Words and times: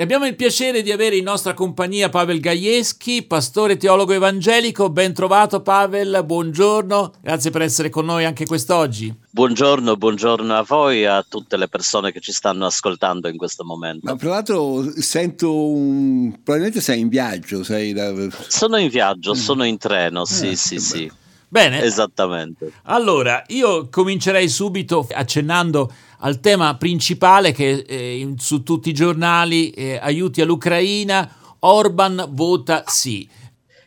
E 0.00 0.04
abbiamo 0.04 0.24
il 0.24 0.34
piacere 0.34 0.80
di 0.80 0.90
avere 0.92 1.18
in 1.18 1.24
nostra 1.24 1.52
compagnia 1.52 2.08
Pavel 2.08 2.40
Gaieschi, 2.40 3.22
pastore 3.22 3.76
teologo 3.76 4.14
evangelico. 4.14 4.88
Ben 4.88 5.12
trovato 5.12 5.60
Pavel, 5.60 6.22
buongiorno, 6.24 7.12
grazie 7.20 7.50
per 7.50 7.60
essere 7.60 7.90
con 7.90 8.06
noi 8.06 8.24
anche 8.24 8.46
quest'oggi. 8.46 9.14
Buongiorno, 9.30 9.98
buongiorno 9.98 10.56
a 10.56 10.62
voi 10.62 11.00
e 11.00 11.04
a 11.04 11.22
tutte 11.28 11.58
le 11.58 11.68
persone 11.68 12.12
che 12.12 12.20
ci 12.20 12.32
stanno 12.32 12.64
ascoltando 12.64 13.28
in 13.28 13.36
questo 13.36 13.62
momento. 13.62 14.10
Ma 14.10 14.16
tra 14.16 14.30
l'altro 14.30 14.90
sento 15.02 15.68
un... 15.68 16.32
probabilmente 16.32 16.80
sei 16.80 17.00
in 17.00 17.08
viaggio, 17.08 17.62
sei 17.62 17.92
da... 17.92 18.10
Sono 18.48 18.78
in 18.78 18.88
viaggio, 18.88 19.34
sono 19.34 19.64
in 19.64 19.76
treno, 19.76 20.24
sì, 20.24 20.52
eh, 20.52 20.56
sì, 20.56 20.78
sì. 20.78 21.12
Bene. 21.52 21.82
Esattamente. 21.82 22.70
Allora, 22.84 23.42
io 23.48 23.88
comincerei 23.88 24.48
subito 24.48 25.04
accennando 25.12 25.92
al 26.18 26.38
tema 26.38 26.76
principale 26.76 27.50
che 27.50 27.84
eh, 27.88 28.34
su 28.38 28.62
tutti 28.62 28.90
i 28.90 28.94
giornali 28.94 29.70
eh, 29.70 29.98
aiuti 30.00 30.40
all'Ucraina, 30.40 31.28
Orban 31.58 32.24
vota 32.30 32.84
sì. 32.86 33.28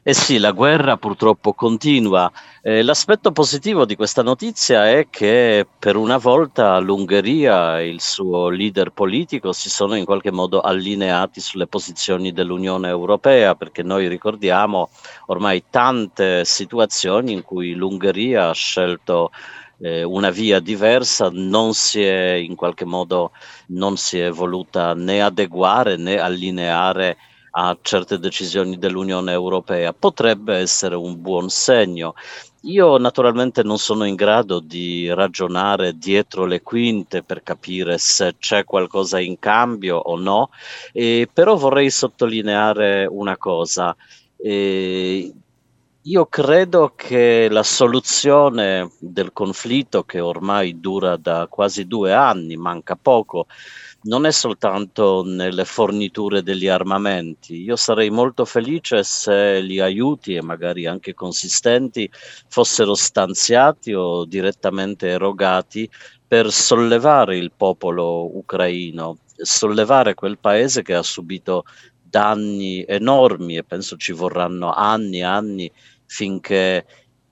Eh 0.05 0.13
sì, 0.13 0.37
la 0.37 0.51
guerra 0.51 0.97
purtroppo 0.97 1.53
continua. 1.53 2.29
Eh, 2.61 2.83
l'aspetto 2.83 3.31
positivo 3.31 3.85
di 3.85 3.95
questa 3.95 4.21
notizia 4.21 4.89
è 4.89 5.07
che 5.09 5.65
per 5.79 5.95
una 5.95 6.17
volta 6.17 6.77
l'Ungheria 6.79 7.79
e 7.79 7.87
il 7.87 8.01
suo 8.01 8.49
leader 8.49 8.91
politico 8.91 9.53
si 9.53 9.69
sono 9.69 9.95
in 9.95 10.03
qualche 10.03 10.29
modo 10.29 10.59
allineati 10.59 11.39
sulle 11.39 11.67
posizioni 11.67 12.33
dell'Unione 12.33 12.89
Europea, 12.89 13.55
perché 13.55 13.81
noi 13.81 14.09
ricordiamo 14.09 14.89
ormai 15.27 15.63
tante 15.69 16.43
situazioni 16.43 17.31
in 17.31 17.41
cui 17.41 17.73
l'Ungheria 17.73 18.49
ha 18.49 18.53
scelto 18.53 19.31
eh, 19.79 20.03
una 20.03 20.31
via 20.31 20.59
diversa, 20.59 21.29
non 21.31 21.73
si 21.73 22.03
è 22.03 22.33
in 22.33 22.55
qualche 22.55 22.83
modo 22.83 23.31
non 23.67 23.95
si 23.95 24.19
è 24.19 24.29
voluta 24.31 24.93
né 24.93 25.21
adeguare 25.21 25.95
né 25.95 26.19
allineare 26.19 27.15
a 27.55 27.77
certe 27.81 28.17
decisioni 28.17 28.77
dell'Unione 28.77 29.31
Europea. 29.31 29.93
Potrebbe 29.93 30.57
essere 30.57 30.95
un 30.95 31.21
buon 31.21 31.49
segno. 31.49 32.15
Io 32.61 32.97
naturalmente 32.97 33.61
non 33.61 33.77
sono 33.77 34.05
in 34.05 34.15
grado 34.15 34.59
di 34.59 35.13
ragionare 35.13 35.97
dietro 35.97 36.45
le 36.45 36.61
quinte 36.61 37.21
per 37.21 37.43
capire 37.43 37.97
se 37.97 38.35
c'è 38.39 38.63
qualcosa 38.63 39.19
in 39.19 39.37
cambio 39.37 39.97
o 39.97 40.17
no, 40.17 40.49
eh, 40.93 41.27
però 41.31 41.55
vorrei 41.55 41.89
sottolineare 41.89 43.05
una 43.05 43.37
cosa. 43.37 43.95
Eh, 44.37 45.33
io 46.05 46.25
credo 46.25 46.93
che 46.95 47.47
la 47.49 47.63
soluzione 47.63 48.91
del 48.99 49.31
conflitto, 49.31 50.03
che 50.03 50.19
ormai 50.19 50.79
dura 50.79 51.15
da 51.17 51.47
quasi 51.49 51.85
due 51.85 52.13
anni, 52.13 52.57
manca 52.57 52.97
poco, 53.01 53.47
non 54.03 54.25
è 54.25 54.31
soltanto 54.31 55.23
nelle 55.25 55.65
forniture 55.65 56.41
degli 56.43 56.67
armamenti. 56.67 57.61
Io 57.61 57.75
sarei 57.75 58.09
molto 58.09 58.45
felice 58.45 59.03
se 59.03 59.63
gli 59.63 59.79
aiuti, 59.79 60.35
e 60.35 60.41
magari 60.41 60.85
anche 60.85 61.13
consistenti, 61.13 62.09
fossero 62.47 62.95
stanziati 62.95 63.93
o 63.93 64.25
direttamente 64.25 65.07
erogati 65.07 65.89
per 66.27 66.51
sollevare 66.51 67.37
il 67.37 67.51
popolo 67.55 68.35
ucraino, 68.37 69.19
sollevare 69.35 70.15
quel 70.15 70.37
paese 70.39 70.81
che 70.81 70.95
ha 70.95 71.03
subito 71.03 71.63
danni 72.01 72.83
enormi 72.87 73.57
e 73.57 73.63
penso 73.63 73.95
ci 73.97 74.11
vorranno 74.11 74.71
anni 74.71 75.19
e 75.19 75.23
anni 75.23 75.71
finché 76.05 76.85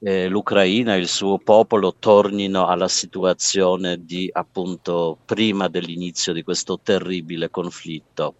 eh, 0.03 0.27
l'Ucraina 0.27 0.95
e 0.95 0.99
il 0.99 1.07
suo 1.07 1.37
popolo 1.37 1.95
tornino 1.97 2.67
alla 2.67 2.87
situazione 2.87 4.03
di 4.03 4.29
appunto 4.31 5.17
prima 5.25 5.67
dell'inizio 5.67 6.33
di 6.33 6.43
questo 6.43 6.79
terribile 6.81 7.49
conflitto. 7.49 8.35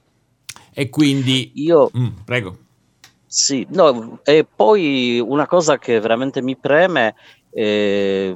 E 0.74 0.90
quindi 0.90 1.52
io 1.56 1.92
mm, 1.96 2.08
prego. 2.26 2.58
Sì, 3.26 3.66
no, 3.70 4.20
e 4.24 4.44
poi 4.44 5.20
una 5.20 5.46
cosa 5.46 5.78
che 5.78 6.00
veramente 6.00 6.42
mi 6.42 6.58
preme 6.58 7.16
è 7.50 8.36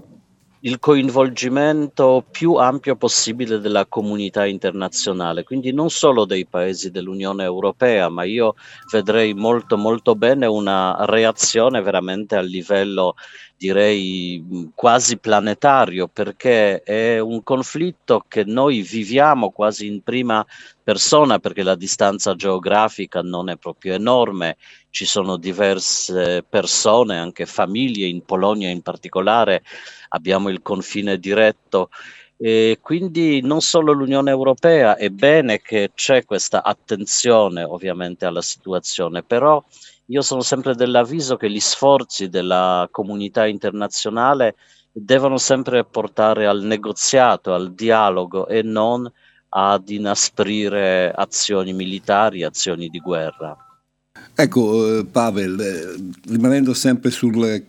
il 0.65 0.79
coinvolgimento 0.79 2.25
più 2.29 2.55
ampio 2.55 2.95
possibile 2.95 3.59
della 3.59 3.85
comunità 3.85 4.47
internazionale, 4.47 5.43
quindi 5.43 5.71
non 5.71 5.91
solo 5.91 6.25
dei 6.25 6.47
paesi 6.47 6.89
dell'Unione 6.89 7.43
Europea, 7.43 8.09
ma 8.09 8.23
io 8.23 8.55
vedrei 8.91 9.35
molto 9.35 9.77
molto 9.77 10.15
bene 10.15 10.47
una 10.47 10.95
reazione 11.05 11.83
veramente 11.83 12.35
a 12.35 12.41
livello 12.41 13.13
direi 13.57 14.71
quasi 14.75 15.17
planetario 15.17 16.07
perché 16.07 16.81
è 16.83 17.19
un 17.19 17.41
conflitto 17.43 18.25
che 18.27 18.43
noi 18.43 18.81
viviamo 18.81 19.51
quasi 19.51 19.87
in 19.87 20.01
prima 20.01 20.45
persona 20.83 21.39
perché 21.39 21.63
la 21.63 21.75
distanza 21.75 22.35
geografica 22.35 23.21
non 23.21 23.49
è 23.49 23.55
proprio 23.55 23.93
enorme, 23.93 24.57
ci 24.89 25.05
sono 25.05 25.37
diverse 25.37 26.43
persone, 26.47 27.17
anche 27.17 27.45
famiglie, 27.45 28.07
in 28.07 28.23
Polonia 28.23 28.69
in 28.69 28.81
particolare 28.81 29.63
abbiamo 30.09 30.49
il 30.49 30.61
confine 30.61 31.17
diretto. 31.17 31.89
E 32.37 32.79
quindi 32.81 33.39
non 33.41 33.61
solo 33.61 33.93
l'Unione 33.93 34.29
Europea, 34.29 34.97
è 34.97 35.09
bene 35.09 35.61
che 35.61 35.91
c'è 35.95 36.25
questa 36.25 36.63
attenzione 36.63 37.63
ovviamente 37.63 38.25
alla 38.25 38.41
situazione, 38.41 39.23
però 39.23 39.63
io 40.07 40.21
sono 40.21 40.41
sempre 40.41 40.75
dell'avviso 40.75 41.35
che 41.35 41.49
gli 41.49 41.59
sforzi 41.59 42.29
della 42.29 42.87
comunità 42.91 43.47
internazionale 43.47 44.55
devono 44.91 45.37
sempre 45.37 45.83
portare 45.83 46.45
al 46.45 46.61
negoziato, 46.61 47.53
al 47.53 47.73
dialogo 47.73 48.47
e 48.47 48.61
non 48.61 49.11
ad 49.49 49.89
inasprire 49.89 51.11
azioni 51.11 51.73
militari, 51.73 52.43
azioni 52.43 52.89
di 52.89 52.99
guerra. 52.99 53.57
Ecco, 54.33 54.99
eh, 54.99 55.05
Pavel, 55.05 55.59
eh, 55.59 56.31
rimanendo 56.31 56.73
sempre 56.73 57.09
sul, 57.09 57.65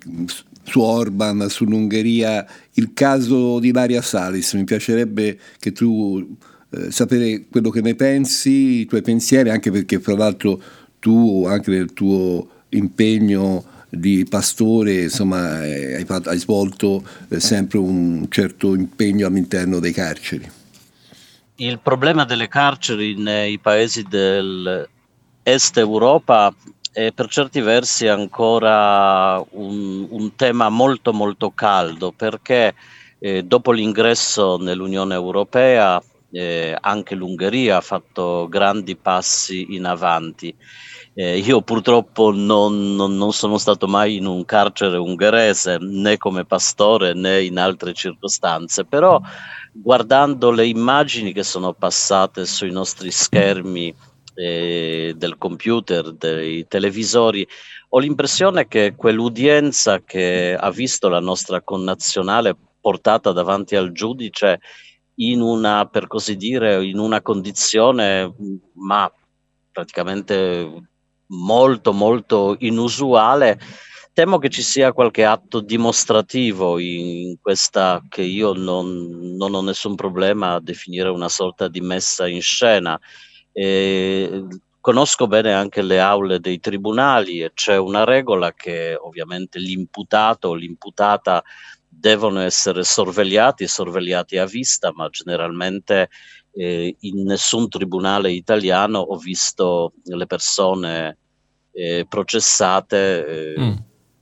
su 0.62 0.80
Orban, 0.80 1.48
sull'Ungheria, 1.48 2.44
il 2.75 2.92
caso 2.92 3.60
di 3.60 3.70
Daria 3.70 4.02
Salis, 4.02 4.52
mi 4.54 4.64
piacerebbe 4.64 5.38
che 5.58 5.72
tu 5.72 6.36
eh, 6.70 6.91
sapere 6.91 7.46
quello 7.48 7.70
che 7.70 7.80
ne 7.80 7.94
pensi, 7.94 8.80
i 8.80 8.86
tuoi 8.86 9.02
pensieri, 9.02 9.50
anche 9.50 9.70
perché 9.70 10.00
fra 10.00 10.16
l'altro 10.16 10.60
tu 11.06 11.44
anche 11.47 11.71
nel 11.71 11.93
tuo 11.93 12.49
impegno 12.71 13.62
di 13.89 14.27
pastore 14.28 15.03
insomma, 15.03 15.59
hai, 15.61 16.05
hai 16.05 16.39
svolto 16.39 17.00
eh, 17.28 17.39
sempre 17.39 17.78
un 17.78 18.27
certo 18.28 18.75
impegno 18.75 19.28
all'interno 19.28 19.78
dei 19.78 19.93
carceri. 19.93 20.50
Il 21.59 21.78
problema 21.78 22.25
delle 22.25 22.49
carceri 22.49 23.15
nei 23.15 23.61
paesi 23.61 24.03
dell'est 24.03 25.77
Europa 25.77 26.53
è 26.91 27.12
per 27.12 27.28
certi 27.28 27.61
versi 27.61 28.09
ancora 28.09 29.41
un, 29.50 30.09
un 30.11 30.34
tema 30.34 30.69
molto 30.71 31.12
molto 31.12 31.53
caldo 31.53 32.11
perché 32.11 32.75
eh, 33.21 33.44
dopo 33.44 33.71
l'ingresso 33.71 34.56
nell'Unione 34.56 35.15
Europea 35.15 36.03
eh, 36.36 36.76
anche 36.78 37.14
l'Ungheria 37.14 37.78
ha 37.78 37.80
fatto 37.80 38.47
grandi 38.48 38.94
passi 38.94 39.74
in 39.74 39.86
avanti. 39.86 40.54
Eh, 41.14 41.38
io 41.38 41.62
purtroppo 41.62 42.30
non, 42.30 42.94
non, 42.94 43.16
non, 43.16 43.32
sono 43.32 43.56
stato 43.56 43.88
mai 43.88 44.16
in 44.16 44.26
un 44.26 44.44
carcere 44.44 44.98
ungherese 44.98 45.78
né 45.80 46.19
come 46.19 46.44
pastore 46.44 47.14
né 47.14 47.42
in 47.42 47.58
altre 47.58 47.94
circostanze, 47.94 48.84
però 48.84 49.19
guardando 49.72 50.50
le 50.50 50.66
immagini 50.66 51.32
che 51.32 51.42
sono 51.42 51.72
passate 51.72 52.44
sui 52.44 52.70
nostri 52.70 53.10
schermi 53.10 53.94
eh, 54.34 55.14
del 55.16 55.38
computer, 55.38 56.12
dei 56.12 56.66
televisori, 56.69 57.48
ho 57.88 57.98
l'impressione 57.98 58.69
che 58.69 58.92
quell'udienza 58.94 60.02
che 60.02 60.54
ha 60.54 60.70
visto 60.70 61.08
la 61.08 61.20
nostra 61.20 61.62
connazionale 61.62 62.54
portata 62.78 63.32
davanti 63.32 63.75
al 63.75 63.91
giudice 63.92 64.60
in 65.16 65.41
una, 65.41 65.87
per 65.87 66.06
così 66.06 66.37
dire, 66.37 66.84
in 66.84 66.99
una 66.99 67.22
condizione 67.22 68.34
ma 68.75 69.10
praticamente 69.71 70.88
molto 71.29 71.93
molto 71.93 72.56
inusuale. 72.61 73.58
Temo 74.12 74.38
che 74.38 74.49
ci 74.49 74.62
sia 74.62 74.93
qualche 74.93 75.25
atto 75.25 75.61
dimostrativo 75.61 76.79
in 76.79 77.37
questa 77.40 78.02
che 78.08 78.23
io 78.23 78.55
non, 78.55 79.35
non 79.37 79.55
ho 79.55 79.61
nessun 79.61 79.94
problema 79.94 80.55
a 80.55 80.61
definire 80.61 81.11
una 81.11 81.29
sorta 81.29 81.69
di 81.69 81.81
messa 81.81 82.26
in 82.26 82.40
scena. 82.40 82.99
E 83.52 84.44
conosco 84.81 85.26
bene 85.26 85.52
anche 85.52 85.82
le 85.82 86.00
aule 86.00 86.40
dei 86.40 86.61
tribunali 86.61 87.43
e 87.43 87.50
c'è 87.52 87.76
una 87.76 88.05
regola 88.05 88.55
che 88.55 88.94
ovviamente 88.94 89.58
l'imputato 89.58 90.49
o 90.49 90.55
l'imputata 90.55 91.43
devono 92.06 92.38
essere 92.41 92.85
sorvegliati 92.85 93.67
sorvegliati 93.67 94.38
a 94.38 94.47
vista, 94.47 94.93
ma 94.94 95.08
generalmente 95.08 96.08
eh, 96.53 96.94
in 97.00 97.25
nessun 97.25 97.69
tribunale 97.69 98.31
italiano 98.31 99.00
ho 99.00 99.17
visto 99.17 99.94
le 100.05 100.26
persone 100.26 101.19
eh, 101.73 102.06
processate 102.08 103.55
eh, 103.55 103.61
mm. 103.61 103.73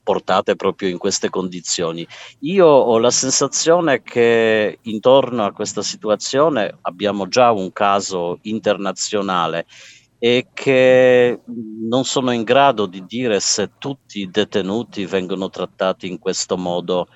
portate 0.02 0.56
proprio 0.56 0.88
in 0.88 0.96
queste 0.96 1.28
condizioni. 1.28 2.06
Io 2.40 2.66
ho 2.66 2.98
la 2.98 3.10
sensazione 3.10 4.00
che 4.00 4.78
intorno 4.80 5.44
a 5.44 5.52
questa 5.52 5.82
situazione 5.82 6.78
abbiamo 6.80 7.28
già 7.28 7.52
un 7.52 7.70
caso 7.70 8.38
internazionale 8.44 9.66
e 10.18 10.46
che 10.54 11.38
non 11.46 12.04
sono 12.06 12.30
in 12.30 12.44
grado 12.44 12.86
di 12.86 13.04
dire 13.04 13.40
se 13.40 13.72
tutti 13.76 14.20
i 14.20 14.30
detenuti 14.30 15.04
vengono 15.04 15.50
trattati 15.50 16.08
in 16.08 16.18
questo 16.18 16.56
modo 16.56 17.08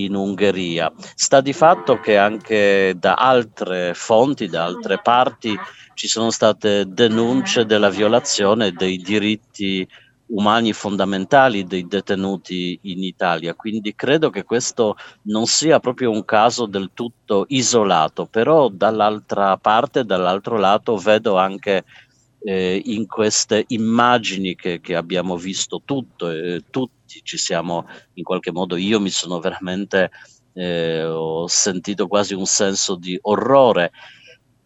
in 0.00 0.14
Ungheria. 0.14 0.92
Sta 1.14 1.40
di 1.40 1.52
fatto 1.52 2.00
che 2.00 2.16
anche 2.16 2.94
da 2.98 3.14
altre 3.14 3.92
fonti, 3.94 4.48
da 4.48 4.64
altre 4.64 5.00
parti, 5.02 5.56
ci 5.94 6.08
sono 6.08 6.30
state 6.30 6.84
denunce 6.86 7.66
della 7.66 7.90
violazione 7.90 8.72
dei 8.72 8.96
diritti 8.98 9.86
umani 10.32 10.72
fondamentali 10.72 11.66
dei 11.66 11.86
detenuti 11.86 12.78
in 12.82 13.02
Italia, 13.02 13.54
quindi 13.54 13.94
credo 13.94 14.30
che 14.30 14.44
questo 14.44 14.96
non 15.24 15.44
sia 15.46 15.78
proprio 15.78 16.10
un 16.10 16.24
caso 16.24 16.64
del 16.64 16.90
tutto 16.94 17.44
isolato, 17.48 18.24
però 18.26 18.68
dall'altra 18.68 19.58
parte, 19.58 20.04
dall'altro 20.04 20.56
lato, 20.56 20.96
vedo 20.96 21.36
anche 21.36 21.84
eh, 22.44 22.80
in 22.84 23.06
queste 23.06 23.64
immagini 23.68 24.54
che, 24.54 24.80
che 24.80 24.94
abbiamo 24.94 25.36
visto 25.36 25.82
tutto, 25.84 26.30
eh, 26.30 26.64
tutti 26.70 27.20
ci 27.22 27.36
siamo 27.36 27.86
in 28.14 28.24
qualche 28.24 28.52
modo, 28.52 28.76
io 28.76 29.00
mi 29.00 29.10
sono 29.10 29.38
veramente, 29.38 30.10
eh, 30.54 31.04
ho 31.04 31.46
sentito 31.46 32.06
quasi 32.06 32.34
un 32.34 32.46
senso 32.46 32.96
di 32.96 33.18
orrore 33.22 33.90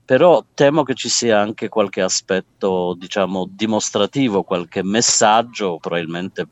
però 0.07 0.45
temo 0.55 0.85
che 0.85 0.95
ci 0.95 1.09
sia 1.09 1.41
anche 1.41 1.69
qualche 1.69 2.01
aspetto, 2.01 2.95
diciamo, 2.97 3.49
dimostrativo, 3.51 4.45
qualche 4.45 4.85
messaggio, 4.85 5.79
probabilmente 5.81 6.47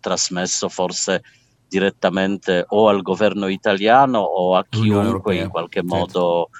trasmesso 0.00 0.70
forse 0.70 1.22
direttamente 1.68 2.64
o 2.68 2.88
al 2.88 3.02
governo 3.02 3.48
italiano 3.48 4.20
o 4.20 4.56
a 4.56 4.64
chiunque 4.66 5.36
in 5.36 5.48
qualche 5.50 5.80
certo. 5.80 5.94
modo 5.94 6.50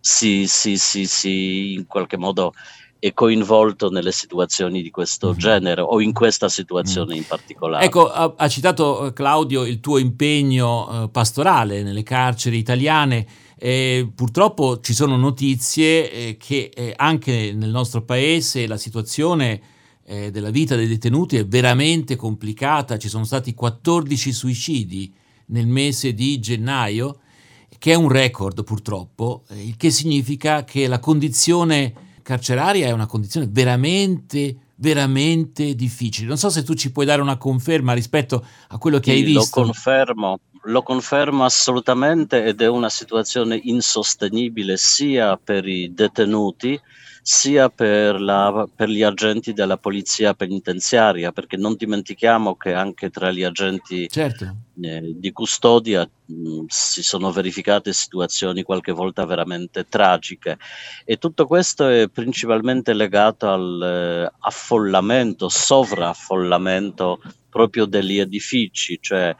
si, 0.00 0.46
si, 0.46 0.78
si, 0.78 1.04
si, 1.04 1.74
in 1.74 1.86
qualche 1.86 2.16
modo 2.16 2.54
è 3.02 3.12
coinvolto 3.14 3.90
nelle 3.90 4.12
situazioni 4.12 4.80
di 4.80 4.90
questo 4.90 5.30
mm-hmm. 5.30 5.38
genere 5.38 5.80
o 5.80 6.00
in 6.00 6.12
questa 6.12 6.48
situazione 6.48 7.14
mm. 7.14 7.16
in 7.16 7.26
particolare. 7.26 7.84
Ecco, 7.84 8.08
ha, 8.08 8.32
ha, 8.36 8.48
citato 8.48 9.06
eh, 9.06 9.12
Claudio 9.12 9.64
il 9.64 9.80
tuo 9.80 9.98
impegno 9.98 11.06
eh, 11.06 11.08
pastorale 11.08 11.82
nelle 11.82 12.04
carceri 12.04 12.58
italiane. 12.58 13.26
Eh, 13.58 14.08
purtroppo 14.14 14.78
ci 14.78 14.94
sono 14.94 15.16
notizie 15.16 16.12
eh, 16.12 16.36
che 16.36 16.70
eh, 16.72 16.94
anche 16.96 17.52
nel 17.52 17.70
nostro 17.70 18.02
paese 18.04 18.68
la 18.68 18.76
situazione 18.76 19.60
eh, 20.04 20.30
della 20.30 20.50
vita 20.50 20.76
dei 20.76 20.86
detenuti 20.86 21.38
è 21.38 21.44
veramente 21.44 22.14
complicata. 22.14 22.98
Ci 22.98 23.08
sono 23.08 23.24
stati 23.24 23.52
14 23.52 24.32
suicidi 24.32 25.12
nel 25.46 25.66
mese 25.66 26.14
di 26.14 26.38
gennaio, 26.38 27.18
che 27.78 27.90
è 27.90 27.96
un 27.96 28.10
record 28.10 28.62
purtroppo, 28.62 29.42
il 29.54 29.76
che 29.76 29.90
significa 29.90 30.62
che 30.62 30.86
la 30.86 31.00
condizione 31.00 32.10
carceraria 32.22 32.86
è 32.86 32.90
una 32.90 33.06
condizione 33.06 33.48
veramente, 33.50 34.56
veramente 34.76 35.74
difficile. 35.74 36.28
Non 36.28 36.38
so 36.38 36.50
se 36.50 36.62
tu 36.62 36.74
ci 36.74 36.92
puoi 36.92 37.06
dare 37.06 37.20
una 37.20 37.36
conferma 37.36 37.92
rispetto 37.92 38.44
a 38.68 38.78
quello 38.78 38.98
che 38.98 39.12
sì, 39.12 39.18
hai 39.18 39.22
visto. 39.24 39.60
Lo 39.60 39.66
confermo, 39.66 40.40
lo 40.64 40.82
confermo 40.82 41.44
assolutamente 41.44 42.44
ed 42.44 42.60
è 42.60 42.68
una 42.68 42.88
situazione 42.88 43.60
insostenibile 43.62 44.76
sia 44.76 45.36
per 45.36 45.66
i 45.66 45.92
detenuti 45.92 46.80
sia 47.22 47.68
per, 47.68 48.20
la, 48.20 48.68
per, 48.74 48.88
gli 48.88 49.02
agenti 49.02 49.52
della 49.52 49.76
polizia 49.76 50.34
penitenziaria, 50.34 51.30
perché 51.30 51.56
non 51.56 51.76
dimentichiamo 51.76 52.56
che 52.56 52.74
anche 52.74 53.10
tra 53.10 53.30
gli 53.30 53.44
agenti 53.44 54.08
certo. 54.08 54.56
eh, 54.80 55.14
di 55.14 55.30
custodia 55.30 56.02
mh, 56.02 56.64
si 56.66 57.04
sono 57.04 57.30
verificate 57.30 57.92
situazioni 57.92 58.64
qualche 58.64 58.90
volta 58.90 59.24
veramente 59.24 59.84
tragiche 59.88 60.58
e 61.04 61.18
tutto 61.18 61.46
questo 61.46 61.86
è 61.86 62.08
principalmente 62.08 62.92
legato 62.92 63.52
all'affollamento, 63.52 65.46
eh, 65.46 65.50
sovraffollamento 65.50 67.20
proprio 67.48 67.84
degli 67.84 68.18
edifici, 68.18 68.98
cioè 69.00 69.32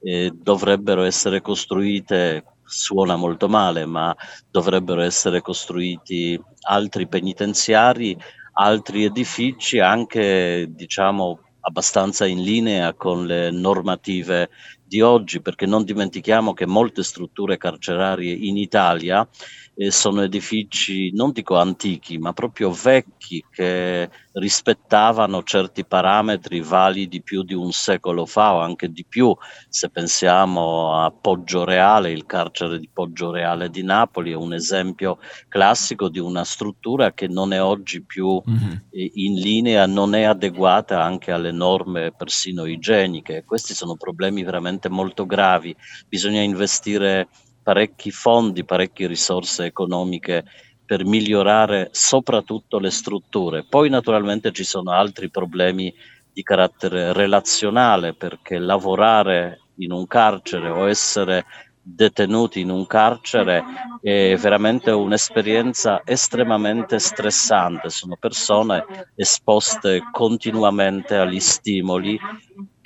eh, 0.00 0.32
dovrebbero 0.34 1.02
essere 1.02 1.42
costruite 1.42 2.44
suona 2.66 3.16
molto 3.16 3.48
male, 3.48 3.86
ma 3.86 4.14
dovrebbero 4.50 5.00
essere 5.00 5.40
costruiti 5.40 6.40
altri 6.62 7.06
penitenziari, 7.06 8.16
altri 8.54 9.04
edifici 9.04 9.78
anche 9.78 10.66
diciamo 10.68 11.40
abbastanza 11.60 12.26
in 12.26 12.42
linea 12.42 12.94
con 12.94 13.26
le 13.26 13.50
normative 13.50 14.50
di 14.86 15.00
oggi, 15.00 15.40
perché 15.40 15.66
non 15.66 15.84
dimentichiamo 15.84 16.54
che 16.54 16.66
molte 16.66 17.02
strutture 17.02 17.56
carcerarie 17.56 18.32
in 18.32 18.56
Italia 18.56 19.26
eh, 19.74 19.90
sono 19.90 20.22
edifici, 20.22 21.12
non 21.12 21.32
dico 21.32 21.56
antichi, 21.56 22.18
ma 22.18 22.32
proprio 22.32 22.70
vecchi 22.70 23.44
che 23.50 24.08
rispettavano 24.32 25.42
certi 25.42 25.84
parametri 25.84 26.60
validi 26.60 27.22
più 27.22 27.42
di 27.42 27.54
un 27.54 27.72
secolo 27.72 28.26
fa 28.26 28.54
o 28.54 28.60
anche 28.60 28.90
di 28.90 29.04
più, 29.06 29.34
se 29.68 29.88
pensiamo 29.90 30.94
a 30.94 31.10
Poggio 31.10 31.64
Reale, 31.64 32.10
il 32.10 32.26
carcere 32.26 32.78
di 32.78 32.88
Poggio 32.92 33.30
Reale 33.30 33.70
di 33.70 33.82
Napoli 33.82 34.32
è 34.32 34.36
un 34.36 34.52
esempio 34.52 35.18
classico 35.48 36.08
di 36.08 36.18
una 36.18 36.44
struttura 36.44 37.12
che 37.12 37.28
non 37.28 37.52
è 37.52 37.62
oggi 37.62 38.02
più 38.02 38.40
mm-hmm. 38.48 38.72
in 39.14 39.34
linea, 39.34 39.86
non 39.86 40.14
è 40.14 40.22
adeguata 40.22 41.02
anche 41.02 41.32
alle 41.32 41.52
norme 41.52 42.12
persino 42.12 42.66
igieniche. 42.66 43.44
Questi 43.44 43.74
sono 43.74 43.96
problemi 43.96 44.42
veramente 44.42 44.75
molto 44.88 45.26
gravi, 45.26 45.74
bisogna 46.08 46.40
investire 46.40 47.28
parecchi 47.62 48.10
fondi, 48.10 48.64
parecchie 48.64 49.06
risorse 49.06 49.64
economiche 49.64 50.44
per 50.84 51.04
migliorare 51.04 51.88
soprattutto 51.90 52.78
le 52.78 52.90
strutture. 52.90 53.64
Poi 53.68 53.88
naturalmente 53.88 54.52
ci 54.52 54.62
sono 54.62 54.92
altri 54.92 55.30
problemi 55.30 55.92
di 56.32 56.42
carattere 56.42 57.12
relazionale 57.12 58.14
perché 58.14 58.58
lavorare 58.58 59.60
in 59.78 59.90
un 59.90 60.06
carcere 60.06 60.68
o 60.68 60.88
essere 60.88 61.44
detenuti 61.88 62.60
in 62.60 62.70
un 62.70 62.86
carcere 62.86 63.62
è 64.00 64.36
veramente 64.36 64.90
un'esperienza 64.90 66.02
estremamente 66.04 66.98
stressante, 66.98 67.90
sono 67.90 68.16
persone 68.18 68.84
esposte 69.14 70.02
continuamente 70.10 71.16
agli 71.16 71.38
stimoli 71.38 72.18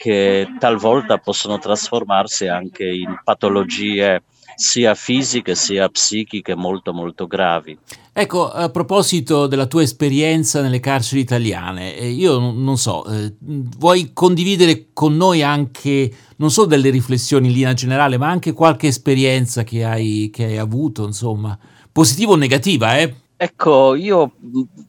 che 0.00 0.46
talvolta 0.58 1.18
possono 1.18 1.58
trasformarsi 1.58 2.46
anche 2.46 2.88
in 2.88 3.20
patologie 3.22 4.22
sia 4.54 4.94
fisiche 4.94 5.54
sia 5.54 5.90
psichiche 5.90 6.54
molto 6.54 6.94
molto 6.94 7.26
gravi. 7.26 7.78
Ecco, 8.10 8.50
a 8.50 8.70
proposito 8.70 9.46
della 9.46 9.66
tua 9.66 9.82
esperienza 9.82 10.62
nelle 10.62 10.80
carceri 10.80 11.20
italiane, 11.20 11.96
eh, 11.96 12.08
io 12.08 12.38
non 12.38 12.78
so, 12.78 13.04
eh, 13.06 13.34
vuoi 13.40 14.12
condividere 14.14 14.88
con 14.94 15.16
noi 15.16 15.42
anche 15.42 16.10
non 16.36 16.50
solo 16.50 16.66
delle 16.66 16.88
riflessioni 16.88 17.48
in 17.48 17.52
linea 17.52 17.74
generale, 17.74 18.16
ma 18.16 18.30
anche 18.30 18.52
qualche 18.52 18.86
esperienza 18.86 19.64
che 19.64 19.84
hai, 19.84 20.30
che 20.32 20.44
hai 20.44 20.56
avuto, 20.56 21.04
insomma, 21.04 21.58
positiva 21.92 22.32
o 22.32 22.36
negativa, 22.36 22.98
eh? 22.98 23.14
Ecco, 23.42 23.94
io 23.94 24.32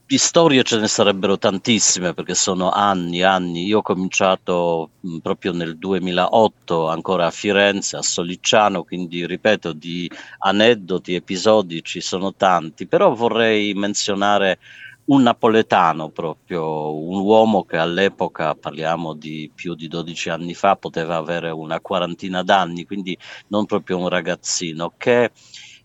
di 0.05 0.17
storie 0.17 0.63
ce 0.63 0.77
ne 0.77 0.89
sarebbero 0.89 1.37
tantissime 1.37 2.13
perché 2.13 2.33
sono 2.35 2.69
anni, 2.69 3.19
e 3.19 3.23
anni. 3.23 3.63
Io 3.65 3.77
ho 3.77 3.81
cominciato 3.81 4.89
proprio 5.21 5.53
nel 5.53 5.77
2008 5.77 6.89
ancora 6.89 7.27
a 7.27 7.31
Firenze, 7.31 7.95
a 7.95 8.01
Sollicciano, 8.01 8.83
quindi 8.83 9.25
ripeto, 9.25 9.71
di 9.71 10.11
aneddoti, 10.39 11.13
episodi 11.15 11.81
ci 11.81 12.01
sono 12.01 12.33
tanti, 12.35 12.87
però 12.87 13.13
vorrei 13.13 13.73
menzionare 13.73 14.59
un 15.05 15.21
napoletano 15.21 16.09
proprio, 16.09 16.93
un 16.93 17.21
uomo 17.21 17.63
che 17.63 17.77
all'epoca, 17.77 18.53
parliamo 18.55 19.13
di 19.13 19.49
più 19.55 19.75
di 19.75 19.87
12 19.87 20.29
anni 20.29 20.53
fa, 20.53 20.75
poteva 20.75 21.15
avere 21.15 21.51
una 21.51 21.79
quarantina 21.79 22.43
d'anni, 22.43 22.83
quindi 22.85 23.17
non 23.47 23.65
proprio 23.65 23.97
un 23.97 24.09
ragazzino, 24.09 24.91
che 24.97 25.31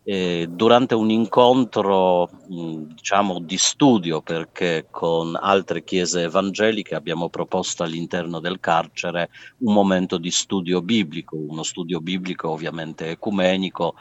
eh, 0.09 0.47
durante 0.49 0.95
un 0.95 1.11
incontro 1.11 2.31
diciamo 2.47 3.41
di 3.41 3.59
studio 3.59 4.23
perché 4.23 4.87
con 4.89 5.35
altre 5.35 5.83
chiese 5.83 6.23
evangeliche 6.23 6.95
abbiamo 6.95 7.29
proposto 7.29 7.83
all'interno 7.83 8.39
del 8.39 8.61
carcere 8.61 9.31
un 9.59 9.75
momento 9.75 10.17
di 10.17 10.31
studio 10.31 10.81
biblico, 10.81 11.37
uno 11.37 11.65
studio 11.65 12.01
biblico 12.01 12.51
ovviamente 12.51 13.11
ecumenico 13.11 13.97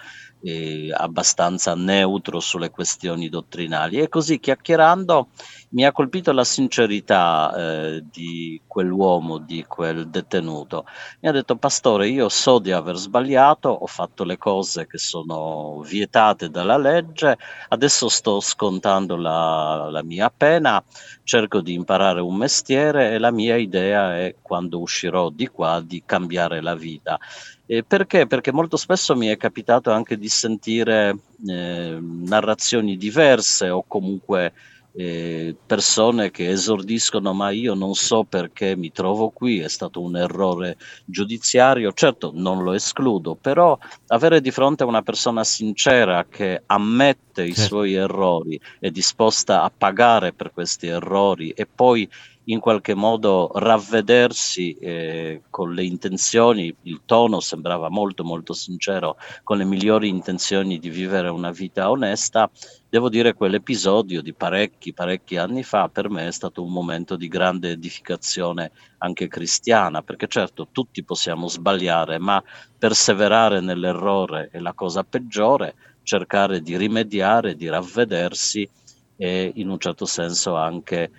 eh, 0.46 0.92
abbastanza 0.94 1.74
neutro 1.74 2.40
sulle 2.40 2.70
questioni 2.70 3.30
dottrinali 3.30 4.00
e 4.00 4.10
così 4.10 4.40
chiacchierando 4.40 5.30
mi 5.70 5.84
ha 5.86 5.92
colpito 5.92 6.32
la 6.32 6.44
sincerità 6.46 7.54
eh, 7.56 8.04
di 8.10 8.62
quell'uomo, 8.66 9.40
di 9.40 9.66
quel 9.68 10.08
detenuto. 10.08 10.86
Mi 11.20 11.28
ha 11.28 11.32
detto, 11.34 11.58
pastore, 11.58 12.08
io 12.08 12.30
so 12.30 12.60
di 12.60 12.72
aver 12.72 12.96
sbagliato, 12.96 13.70
ho 13.70 13.88
fatto 13.88 14.24
le 14.24 14.38
cose 14.38 14.88
che 14.88 14.98
sono 14.98 15.82
vietate 15.82 16.50
dalla 16.50 16.78
legge, 16.78 17.38
adesso 17.70 18.08
sto 18.08 18.40
scontando 18.40 19.18
la, 19.18 19.90
la 19.92 20.04
mia 20.04 20.30
pena, 20.30 20.82
cerco 21.24 21.60
di 21.60 21.74
imparare 21.74 22.22
un 22.22 22.36
mestiere 22.36 23.12
e 23.12 23.18
la 23.18 23.32
mia 23.32 23.58
idea 23.58 24.18
è, 24.18 24.36
quando 24.42 24.80
uscirò 24.80 25.30
di 25.30 25.48
qua, 25.48 25.82
di 25.82 26.04
cambiare 26.06 26.62
la 26.62 26.76
vita. 26.76 27.20
Eh, 27.68 27.84
perché? 27.84 28.28
Perché 28.28 28.52
molto 28.52 28.78
spesso 28.78 29.16
mi 29.16 29.28
è 29.28 29.38
capitato 29.38 29.92
anche 29.92 30.18
di 30.18 30.30
sentire 30.30 31.18
eh, 31.48 31.98
narrazioni 32.00 32.96
diverse 32.96 33.70
o 33.70 33.84
comunque 33.88 34.54
eh, 34.98 35.54
persone 35.66 36.32
che 36.32 36.50
esordiscono 36.50 37.34
ma 37.34 37.50
io 37.50 37.74
non 37.74 37.94
so 37.96 38.24
perché 38.24 38.78
mi 38.78 38.92
trovo 38.92 39.30
qui, 39.30 39.60
è 39.60 39.68
stato 39.68 40.02
un 40.02 40.16
errore 40.16 40.78
giudiziario, 41.04 41.92
certo 41.92 42.32
non 42.34 42.64
lo 42.64 42.72
escludo, 42.72 43.36
però 43.36 43.78
avere 44.08 44.40
di 44.40 44.52
fronte 44.52 44.84
una 44.84 45.02
persona 45.02 45.44
sincera 45.44 46.26
che 46.30 46.62
ammette 46.66 47.44
i 47.44 47.54
certo. 47.54 47.62
suoi 47.62 47.94
errori, 47.94 48.60
è 48.80 48.90
disposta 48.90 49.64
a 49.64 49.72
pagare 49.76 50.32
per 50.32 50.54
questi 50.54 50.88
errori 50.88 51.50
e 51.50 51.66
poi 51.66 52.10
in 52.46 52.60
qualche 52.60 52.94
modo 52.94 53.50
ravvedersi 53.54 54.74
eh, 54.74 55.42
con 55.50 55.74
le 55.74 55.84
intenzioni, 55.84 56.74
il 56.84 57.02
tono 57.06 57.40
sembrava 57.40 57.90
molto 57.90 58.24
molto 58.24 58.54
sincero, 58.54 59.18
con 59.44 59.58
le 59.58 59.66
migliori 59.66 60.10
intenzioni 60.10 60.78
di 60.78 60.90
vivere 60.90 61.30
una 61.30 61.52
vita 61.52 61.90
onesta, 61.90 62.50
devo 62.88 63.10
dire 63.10 63.34
quell'episodio 63.34 64.22
di 64.22 64.34
parecchi, 64.34 64.94
parecchi 64.94 65.38
anni 65.38 65.64
fa 65.64 65.90
per 65.90 66.10
me 66.10 66.28
è 66.28 66.32
stato 66.32 66.64
un 66.64 66.72
momento 66.72 67.16
di 67.16 67.28
grande 67.28 67.72
edificazione 67.72 68.72
anche 69.00 69.28
cristiana, 69.28 70.04
perché 70.04 70.28
certo 70.28 70.68
tutti 70.72 71.04
possiamo 71.04 71.48
sbagliare, 71.48 72.20
ma 72.20 72.42
perseverare 72.78 73.60
nell'errore 73.60 74.50
è 74.52 74.60
la 74.60 74.74
cosa 74.74 75.04
peggiore, 75.04 75.76
cercare 76.04 76.62
di 76.62 76.78
rimediare, 76.78 77.56
di 77.56 77.68
ravvedersi 77.68 78.70
e 79.18 79.52
in 79.56 79.70
un 79.70 79.80
certo 79.80 80.06
senso 80.06 80.56
anche 80.56 81.10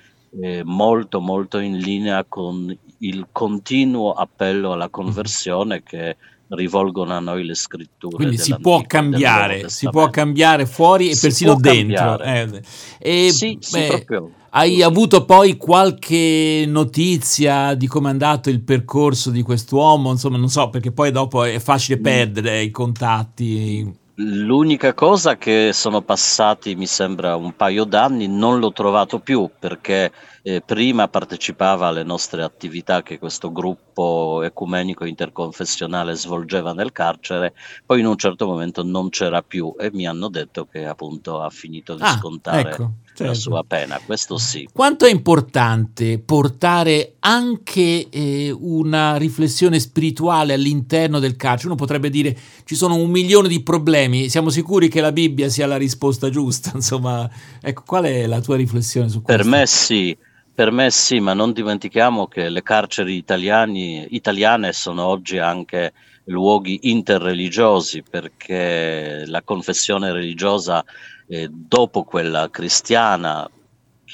eh, 0.40 0.62
molto 0.64 1.20
molto 1.20 1.58
in 1.58 1.78
linea 1.78 2.24
con 2.28 2.76
il 2.98 3.26
continuo 3.32 4.12
appello 4.12 4.72
alla 4.72 4.88
conversione 4.88 5.82
che 5.82 6.16
rivolgono 6.48 7.12
a 7.12 7.20
noi 7.20 7.44
le 7.44 7.54
scritture. 7.54 8.14
Quindi 8.14 8.38
si 8.38 8.56
può 8.60 8.82
cambiare, 8.86 9.68
si 9.68 9.88
può 9.88 10.08
cambiare 10.10 10.66
fuori 10.66 11.10
e 11.10 11.14
si 11.14 11.20
persino 11.22 11.54
dentro. 11.56 12.20
Eh, 12.20 12.62
e, 12.98 13.30
sì, 13.30 13.58
sì, 13.60 13.78
beh, 13.78 13.86
proprio. 13.86 14.30
Hai 14.50 14.80
avuto 14.80 15.24
poi 15.24 15.56
qualche 15.56 16.64
notizia 16.66 17.74
di 17.74 17.86
come 17.86 18.08
è 18.08 18.12
andato 18.12 18.48
il 18.48 18.62
percorso 18.62 19.30
di 19.30 19.42
quest'uomo? 19.42 20.10
Insomma, 20.10 20.38
non 20.38 20.48
so, 20.48 20.70
perché 20.70 20.92
poi 20.92 21.10
dopo 21.10 21.44
è 21.44 21.58
facile 21.58 21.98
mm. 21.98 22.02
perdere 22.02 22.62
i 22.62 22.70
contatti. 22.70 24.04
L'unica 24.18 24.94
cosa 24.94 25.36
che 25.36 25.72
sono 25.74 26.00
passati, 26.00 26.74
mi 26.74 26.86
sembra, 26.86 27.36
un 27.36 27.54
paio 27.54 27.84
d'anni, 27.84 28.26
non 28.28 28.58
l'ho 28.58 28.72
trovato 28.72 29.18
più 29.18 29.50
perché 29.58 30.10
eh, 30.42 30.62
prima 30.64 31.06
partecipava 31.06 31.88
alle 31.88 32.02
nostre 32.02 32.42
attività 32.42 33.02
che 33.02 33.18
questo 33.18 33.52
gruppo 33.52 34.40
ecumenico 34.42 35.04
interconfessionale 35.04 36.14
svolgeva 36.14 36.72
nel 36.72 36.92
carcere, 36.92 37.52
poi 37.84 38.00
in 38.00 38.06
un 38.06 38.16
certo 38.16 38.46
momento 38.46 38.82
non 38.82 39.10
c'era 39.10 39.42
più 39.42 39.74
e 39.78 39.90
mi 39.92 40.06
hanno 40.06 40.28
detto 40.28 40.64
che 40.64 40.86
appunto 40.86 41.42
ha 41.42 41.50
finito 41.50 41.94
di 41.94 42.02
ah, 42.02 42.16
scontare 42.16 42.70
ecco, 42.70 42.92
certo. 43.16 43.32
la 43.32 43.34
sua 43.34 43.64
pena, 43.66 44.00
questo 44.04 44.36
sì. 44.38 44.68
Quanto 44.72 45.06
è 45.06 45.10
importante 45.10 46.18
portare 46.18 47.14
anche 47.20 48.08
eh, 48.08 48.50
una 48.50 49.16
riflessione 49.16 49.80
spirituale 49.80 50.52
all'interno 50.52 51.18
del 51.18 51.36
carcere? 51.36 51.68
Uno 51.68 51.76
potrebbe 51.76 52.10
dire 52.10 52.36
ci 52.64 52.74
sono 52.74 52.94
un 52.94 53.10
milione 53.10 53.48
di 53.48 53.62
problemi, 53.62 54.28
siamo 54.28 54.50
sicuri 54.50 54.88
che 54.88 55.00
la 55.00 55.12
Bibbia 55.12 55.48
sia 55.48 55.66
la 55.66 55.76
risposta 55.76 56.30
giusta? 56.30 56.72
Insomma, 56.76 57.28
ecco, 57.60 57.82
qual 57.86 58.04
è 58.04 58.26
la 58.26 58.40
tua 58.40 58.56
riflessione 58.56 59.08
su 59.08 59.22
questo? 59.22 59.42
Per 59.42 59.50
me 59.50 59.66
sì, 59.66 60.16
per 60.56 60.70
me 60.70 60.90
sì, 60.90 61.20
ma 61.20 61.34
non 61.34 61.52
dimentichiamo 61.52 62.28
che 62.28 62.48
le 62.48 62.62
carceri 62.62 63.14
italiani, 63.14 64.06
italiane 64.12 64.72
sono 64.72 65.04
oggi 65.04 65.36
anche 65.36 65.92
luoghi 66.24 66.78
interreligiosi 66.84 68.02
perché 68.02 69.24
la 69.26 69.42
confessione 69.42 70.12
religiosa 70.12 70.82
eh, 71.28 71.50
dopo 71.50 72.04
quella 72.04 72.48
cristiana 72.48 73.46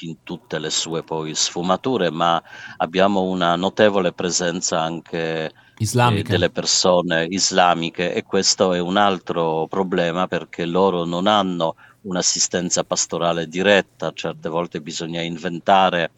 in 0.01 0.17
tutte 0.23 0.59
le 0.59 0.69
sue 0.69 1.01
poi 1.01 1.33
sfumature, 1.33 2.11
ma 2.11 2.43
abbiamo 2.75 3.21
una 3.21 3.55
notevole 3.55 4.11
presenza 4.11 4.81
anche 4.81 5.49
eh, 5.77 6.23
delle 6.23 6.49
persone 6.49 7.25
islamiche 7.29 8.13
e 8.13 8.23
questo 8.23 8.73
è 8.73 8.79
un 8.79 8.97
altro 8.97 9.65
problema 9.69 10.27
perché 10.27 10.65
loro 10.65 11.05
non 11.05 11.25
hanno 11.27 11.75
un'assistenza 12.03 12.83
pastorale 12.83 13.47
diretta, 13.47 14.11
certe 14.13 14.49
volte 14.49 14.81
bisogna 14.81 15.21
inventare 15.21 16.11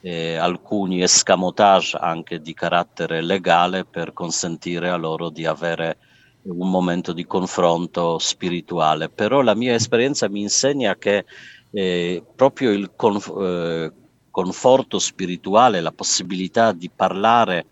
eh, 0.00 0.36
alcuni 0.36 1.02
escamotage 1.02 1.96
anche 1.96 2.40
di 2.40 2.52
carattere 2.52 3.22
legale 3.22 3.84
per 3.84 4.12
consentire 4.12 4.90
a 4.90 4.96
loro 4.96 5.30
di 5.30 5.46
avere 5.46 5.96
un 6.42 6.68
momento 6.68 7.12
di 7.12 7.24
confronto 7.24 8.18
spirituale. 8.18 9.08
Però 9.08 9.40
la 9.40 9.54
mia 9.54 9.74
esperienza 9.74 10.28
mi 10.28 10.42
insegna 10.42 10.96
che 10.96 11.24
eh, 11.70 12.22
proprio 12.36 12.70
il 12.70 12.92
conf- 12.94 13.34
eh, 13.40 13.92
conforto 14.30 14.98
spirituale, 14.98 15.80
la 15.80 15.92
possibilità 15.92 16.72
di 16.72 16.90
parlare 16.94 17.66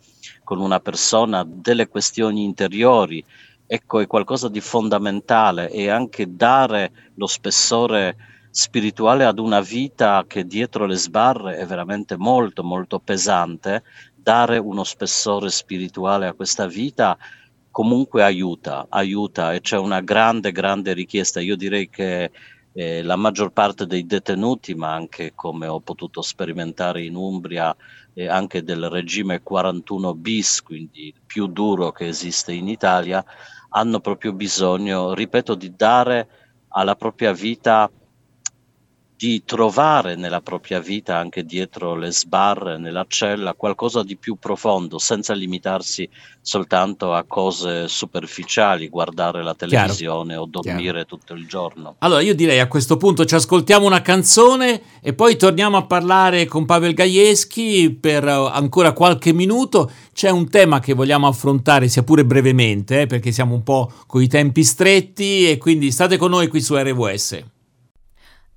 con 0.45 0.61
una 0.61 0.81
persona 0.81 1.45
delle 1.47 1.89
questioni 1.89 2.45
interiori, 2.45 3.25
ecco, 3.75 4.01
è 4.01 4.07
qualcosa 4.07 4.51
di 4.51 4.61
fondamentale 4.61 5.71
e 5.71 5.89
anche 5.89 6.37
dare 6.37 7.11
lo 7.15 7.27
spessore 7.27 8.17
spirituale 8.51 9.25
ad 9.25 9.39
una 9.39 9.63
vita 9.63 10.25
che 10.27 10.45
dietro 10.47 10.85
le 10.85 10.97
sbarre 10.97 11.57
è 11.57 11.65
veramente 11.65 12.19
molto 12.19 12.63
molto 12.63 12.99
pesante, 12.99 13.83
dare 14.15 14.59
uno 14.59 14.85
spessore 14.85 15.49
spirituale 15.49 16.27
a 16.27 16.35
questa 16.35 16.67
vita 16.67 17.17
comunque 17.71 18.23
aiuta, 18.23 18.89
aiuta 18.91 19.55
e 19.55 19.63
c'è 19.63 19.79
una 19.79 20.03
grande 20.03 20.53
grande 20.53 20.93
richiesta. 20.93 21.41
Io 21.41 21.57
direi 21.57 21.89
che 21.89 22.31
eh, 22.75 23.03
la 23.03 23.17
maggior 23.17 23.53
parte 23.53 23.87
dei 23.87 24.05
detenuti, 24.05 24.75
ma 24.75 24.93
anche 24.93 25.33
come 25.35 25.67
ho 25.67 25.81
potuto 25.81 26.21
sperimentare 26.21 27.03
in 27.05 27.15
Umbria, 27.17 27.75
eh, 28.15 28.29
anche 28.29 28.63
del 28.63 28.89
regime 28.89 29.43
41 29.43 30.15
bis, 30.15 30.63
quindi 30.63 31.07
il 31.07 31.21
più 31.25 31.47
duro 31.47 31.93
che 31.93 32.07
esiste 32.07 32.53
in 32.53 32.69
Italia, 32.69 33.25
hanno 33.73 34.01
proprio 34.01 34.33
bisogno, 34.33 35.15
ripeto, 35.15 35.55
di 35.55 35.75
dare 35.77 36.29
alla 36.69 36.95
propria 36.95 37.33
vita 37.33 37.91
di 39.23 39.45
trovare 39.45 40.17
nella 40.17 40.41
propria 40.41 40.81
vita, 40.81 41.17
anche 41.17 41.45
dietro 41.45 41.95
le 41.95 42.11
sbarre, 42.11 42.77
nella 42.77 43.05
cella, 43.07 43.55
qualcosa 43.55 44.03
di 44.03 44.17
più 44.17 44.35
profondo, 44.35 44.99
senza 44.99 45.33
limitarsi 45.33 46.09
soltanto 46.41 47.15
a 47.15 47.23
cose 47.23 47.87
superficiali, 47.87 48.89
guardare 48.89 49.45
la 49.45 49.55
televisione 49.55 50.31
Chiaro. 50.31 50.43
o 50.43 50.47
dormire 50.47 50.81
Chiaro. 50.91 51.07
tutto 51.07 51.35
il 51.35 51.47
giorno. 51.47 51.95
Allora 51.99 52.21
io 52.21 52.35
direi 52.35 52.59
a 52.59 52.67
questo 52.67 52.97
punto 52.97 53.25
ci 53.25 53.37
ascoltiamo 53.37 53.87
una 53.87 54.03
canzone 54.03 54.83
e 55.01 55.13
poi 55.13 55.37
torniamo 55.37 55.77
a 55.77 55.85
parlare 55.85 56.47
con 56.47 56.67
Pavel 56.67 56.93
Gaieschi 56.93 57.97
per 58.01 58.27
eh, 58.27 58.33
ancora 58.33 58.91
qualche 58.91 59.33
minuto. 59.33 59.89
C'è 60.13 60.31
un 60.31 60.51
tema 60.51 60.81
che 60.81 60.95
vogliamo 60.95 61.29
affrontare, 61.29 61.87
sia 61.87 62.03
pure 62.03 62.25
brevemente, 62.25 63.03
eh, 63.03 63.07
perché 63.07 63.31
siamo 63.31 63.55
un 63.55 63.63
po' 63.63 63.89
con 64.09 64.21
i 64.21 64.27
tempi 64.27 64.65
stretti 64.65 65.49
e 65.49 65.59
quindi 65.59 65.93
state 65.93 66.17
con 66.17 66.31
noi 66.31 66.49
qui 66.49 66.61
su 66.61 66.75
RWS. 66.75 67.45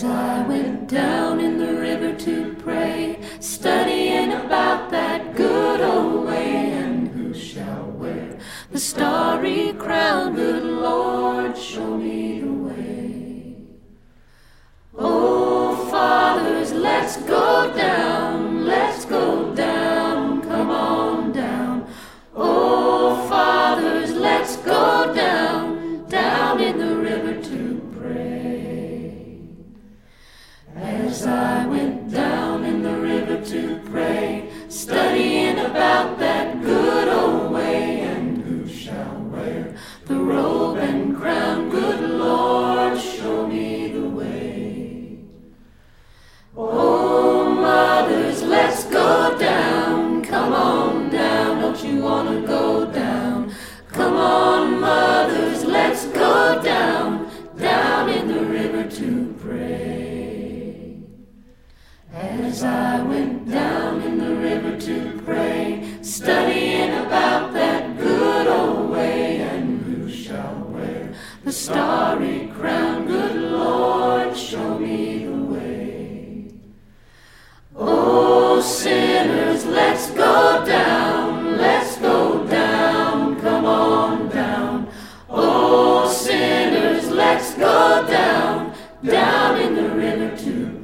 As 0.00 0.04
I 0.04 0.40
went 0.48 0.88
down 0.88 1.40
in 1.40 1.58
the 1.58 1.74
river 1.74 2.09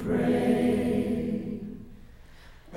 pray. 0.07 1.61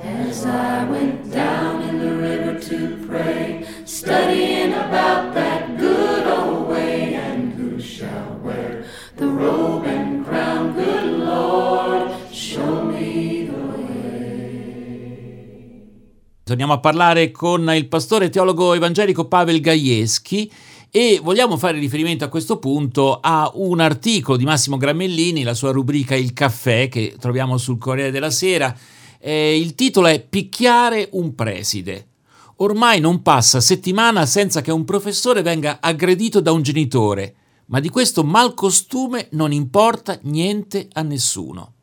As 0.01 0.45
went 0.89 1.31
down 1.31 1.81
in 1.83 1.99
the 1.99 2.15
river 2.15 2.59
to 2.59 3.05
pray, 3.05 3.65
studying 3.85 4.73
about 4.73 5.33
that 5.33 5.77
good 5.77 6.25
old 6.25 6.69
way, 6.69 7.13
and 7.13 7.53
who 7.53 7.79
shall 7.79 8.39
wear 8.41 8.85
the 9.17 9.27
robe 9.27 9.85
and 9.85 10.25
crown? 10.25 10.73
Good 10.73 11.19
Lord, 11.19 12.11
show 12.31 12.83
me 12.85 13.45
the 13.45 13.53
way. 13.53 13.89
Torniamo 16.43 16.73
a 16.73 16.79
parlare 16.79 17.29
con 17.31 17.69
il 17.75 17.87
pastore 17.87 18.29
teologo 18.29 18.73
evangelico 18.73 19.27
Pavel 19.27 19.59
Gajewski 19.59 20.51
e 20.91 21.19
vogliamo 21.21 21.57
fare 21.57 21.77
riferimento 21.77 22.25
a 22.25 22.29
questo 22.29 22.57
punto 22.57 23.19
a 23.19 23.51
un 23.53 23.79
articolo 23.79 24.37
di 24.37 24.45
Massimo 24.45 24.77
Gramellini, 24.77 25.43
la 25.43 25.53
sua 25.53 25.71
rubrica 25.71 26.15
Il 26.15 26.33
caffè 26.33 26.89
che 26.89 27.15
troviamo 27.19 27.57
sul 27.57 27.77
Corriere 27.77 28.11
della 28.11 28.31
Sera. 28.31 28.75
Eh, 29.19 29.59
il 29.59 29.75
titolo 29.75 30.07
è 30.07 30.19
Picchiare 30.19 31.09
un 31.11 31.35
preside. 31.35 32.07
Ormai 32.57 32.99
non 32.99 33.21
passa 33.21 33.61
settimana 33.61 34.25
senza 34.25 34.61
che 34.61 34.71
un 34.71 34.83
professore 34.83 35.43
venga 35.43 35.77
aggredito 35.79 36.41
da 36.41 36.51
un 36.51 36.63
genitore, 36.63 37.35
ma 37.67 37.79
di 37.79 37.89
questo 37.89 38.23
malcostume 38.23 39.27
non 39.31 39.51
importa 39.51 40.17
niente 40.23 40.87
a 40.93 41.03
nessuno. 41.03 41.73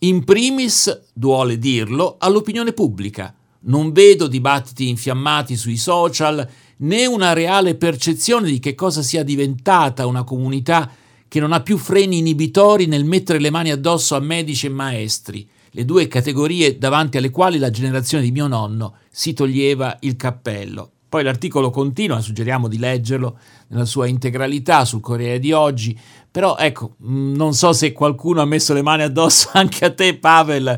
In 0.00 0.24
primis, 0.24 1.04
duole 1.14 1.58
dirlo, 1.58 2.16
all'opinione 2.18 2.72
pubblica. 2.72 3.34
Non 3.60 3.92
vedo 3.92 4.26
dibattiti 4.28 4.88
infiammati 4.88 5.56
sui 5.56 5.78
social 5.78 6.46
né 6.78 7.06
una 7.06 7.32
reale 7.32 7.74
percezione 7.74 8.50
di 8.50 8.58
che 8.58 8.74
cosa 8.74 9.02
sia 9.02 9.22
diventata 9.22 10.06
una 10.06 10.24
comunità 10.24 10.90
che 11.28 11.40
non 11.40 11.52
ha 11.52 11.60
più 11.60 11.76
freni 11.76 12.18
inibitori 12.18 12.86
nel 12.86 13.04
mettere 13.04 13.40
le 13.40 13.50
mani 13.50 13.70
addosso 13.70 14.14
a 14.14 14.20
medici 14.20 14.66
e 14.66 14.70
maestri, 14.70 15.48
le 15.70 15.84
due 15.84 16.06
categorie 16.06 16.78
davanti 16.78 17.16
alle 17.16 17.30
quali 17.30 17.58
la 17.58 17.70
generazione 17.70 18.24
di 18.24 18.30
mio 18.30 18.46
nonno 18.46 18.96
si 19.10 19.32
toglieva 19.32 19.96
il 20.00 20.16
cappello. 20.16 20.90
Poi 21.08 21.22
l'articolo 21.22 21.70
continua, 21.70 22.20
suggeriamo 22.20 22.68
di 22.68 22.78
leggerlo 22.78 23.38
nella 23.68 23.84
sua 23.84 24.06
integralità 24.06 24.84
sul 24.84 25.00
Corriere 25.00 25.38
di 25.38 25.52
oggi, 25.52 25.98
però 26.30 26.56
ecco, 26.56 26.94
mh, 26.98 27.32
non 27.32 27.54
so 27.54 27.72
se 27.72 27.92
qualcuno 27.92 28.40
ha 28.40 28.44
messo 28.44 28.74
le 28.74 28.82
mani 28.82 29.02
addosso 29.02 29.50
anche 29.54 29.84
a 29.84 29.92
te 29.92 30.16
Pavel 30.18 30.76